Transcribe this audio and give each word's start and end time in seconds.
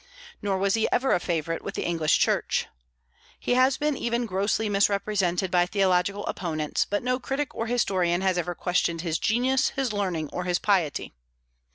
Nor 0.41 0.57
was 0.57 0.73
he 0.73 0.91
ever 0.91 1.11
a 1.13 1.19
favorite 1.19 1.63
with 1.63 1.75
the 1.75 1.85
English 1.85 2.17
Church. 2.17 2.65
He 3.39 3.53
has 3.53 3.77
been 3.77 3.95
even 3.95 4.25
grossly 4.25 4.67
misrepresented 4.67 5.51
by 5.51 5.67
theological 5.67 6.25
opponents; 6.25 6.85
but 6.89 7.03
no 7.03 7.19
critic 7.19 7.53
or 7.53 7.67
historian 7.67 8.21
has 8.21 8.35
ever 8.35 8.55
questioned 8.55 9.01
his 9.01 9.19
genius, 9.19 9.69
his 9.77 9.93
learning, 9.93 10.31
or 10.33 10.45
his 10.45 10.57
piety. 10.57 11.13